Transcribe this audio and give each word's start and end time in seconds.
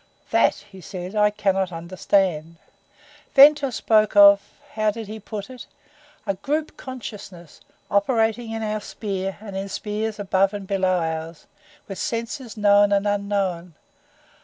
"That," 0.31 0.55
he 0.71 0.81
said, 0.81 1.13
"I 1.13 1.29
cannot 1.29 1.71
understand. 1.71 2.55
Ventnor 3.35 3.69
spoke 3.69 4.15
of 4.15 4.41
how 4.71 4.89
did 4.89 5.07
he 5.07 5.19
put 5.19 5.47
it? 5.51 5.67
a 6.25 6.33
group 6.33 6.75
consciousness, 6.75 7.61
operating 7.91 8.49
in 8.49 8.63
our 8.63 8.81
sphere 8.81 9.37
and 9.39 9.55
in 9.55 9.69
spheres 9.69 10.17
above 10.17 10.55
and 10.55 10.65
below 10.65 10.97
ours, 10.97 11.45
with 11.87 11.99
senses 11.99 12.57
known 12.57 12.91
and 12.91 13.07
unknown. 13.07 13.75